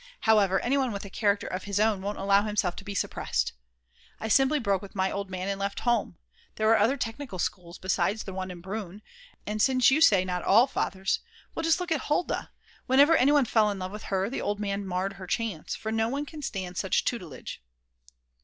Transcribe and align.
However, 0.21 0.59
anyone 0.61 0.91
with 0.91 1.05
a 1.05 1.11
character 1.11 1.45
of 1.45 1.65
his 1.65 1.79
own 1.79 2.01
won't 2.01 2.17
allow 2.17 2.41
himself 2.41 2.75
to 2.77 2.83
be 2.83 2.95
suppressed. 2.95 3.53
I 4.19 4.29
simply 4.29 4.57
broke 4.57 4.81
with 4.81 4.95
my 4.95 5.11
Old 5.11 5.29
Man 5.29 5.47
and 5.47 5.59
left 5.59 5.81
home; 5.81 6.17
there 6.55 6.67
are 6.69 6.77
other 6.79 6.97
technical 6.97 7.37
schools 7.37 7.77
besides 7.77 8.23
the 8.23 8.33
one 8.33 8.49
in 8.49 8.61
Brunn. 8.61 9.03
And 9.45 9.61
since 9.61 9.91
you 9.91 10.01
say 10.01 10.25
not 10.25 10.41
all 10.43 10.65
fathers; 10.65 11.19
well 11.53 11.61
just 11.61 11.79
look 11.79 11.91
at 11.91 12.01
Hulda; 12.01 12.49
whenever 12.87 13.15
anyone 13.15 13.45
fell 13.45 13.69
in 13.69 13.77
love 13.77 13.91
with 13.91 14.05
her 14.05 14.27
the 14.27 14.41
Old 14.41 14.59
Man 14.59 14.87
marred 14.87 15.17
her 15.21 15.27
chance, 15.27 15.75
for 15.75 15.91
no 15.91 16.09
one 16.09 16.25
can 16.25 16.41
stand 16.41 16.77
such 16.77 17.05
tutelage." 17.05 17.61